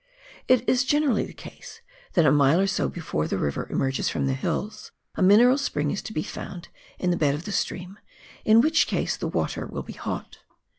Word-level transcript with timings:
It 0.47 0.67
is 0.67 0.83
generally 0.83 1.25
the 1.25 1.31
case 1.31 1.81
that 2.13 2.25
a 2.25 2.31
mile 2.31 2.59
or 2.59 2.65
so 2.65 2.89
before 2.89 3.27
the 3.27 3.37
river 3.37 3.67
emerges 3.69 4.09
from 4.09 4.25
the 4.25 4.33
hills, 4.33 4.91
a 5.13 5.21
mineral 5.21 5.59
spring 5.59 5.91
is 5.91 6.01
to 6.01 6.11
be 6.11 6.23
found 6.23 6.69
in 6.97 7.11
the 7.11 7.17
bed 7.17 7.35
of 7.35 7.45
the 7.45 7.51
stream, 7.51 7.99
in 8.43 8.61
which 8.61 8.87
case 8.87 9.15
the 9.15 9.27
water 9.27 9.67
will 9.67 9.83
be 9.83 9.93
hot. 9.93 10.39